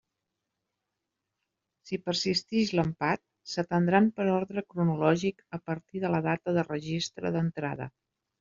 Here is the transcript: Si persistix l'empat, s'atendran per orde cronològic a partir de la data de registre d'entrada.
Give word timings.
Si 1.89 1.99
persistix 2.07 2.71
l'empat, 2.79 3.21
s'atendran 3.53 4.09
per 4.21 4.27
orde 4.39 4.65
cronològic 4.75 5.47
a 5.59 5.63
partir 5.71 6.03
de 6.07 6.15
la 6.17 6.27
data 6.33 6.59
de 6.61 6.69
registre 6.73 7.35
d'entrada. 7.39 7.93